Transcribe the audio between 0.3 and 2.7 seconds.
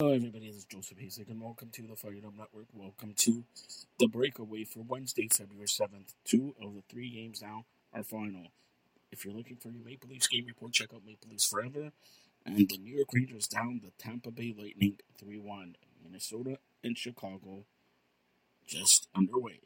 This is Joseph Hasek, and welcome to the Fired Up Network.